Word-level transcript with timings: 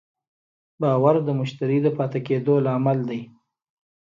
باور 0.81 1.15
د 1.27 1.29
مشتری 1.39 1.79
پاتې 1.97 2.19
کېدو 2.27 2.53
لامل 2.65 2.99
دی. 3.09 3.21